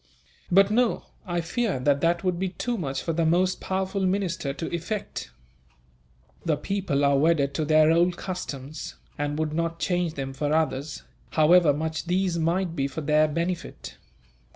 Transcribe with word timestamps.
"But 0.51 0.71
no; 0.71 1.03
I 1.27 1.41
fear 1.41 1.79
that 1.79 2.01
that 2.01 2.23
would 2.23 2.39
be 2.39 2.49
too 2.49 2.75
much 2.75 3.03
for 3.03 3.13
the 3.13 3.23
most 3.23 3.61
powerful 3.61 4.03
minister 4.03 4.51
to 4.51 4.75
effect. 4.75 5.29
The 6.43 6.57
people 6.57 7.05
are 7.05 7.19
wedded 7.19 7.53
to 7.53 7.65
their 7.65 7.91
old 7.91 8.17
customs, 8.17 8.95
and 9.19 9.37
would 9.37 9.53
not 9.53 9.77
change 9.77 10.15
them 10.15 10.33
for 10.33 10.53
others, 10.55 11.03
however 11.33 11.71
much 11.71 12.05
these 12.05 12.39
might 12.39 12.75
be 12.75 12.87
for 12.87 13.01
their 13.01 13.27
benefit. 13.27 13.97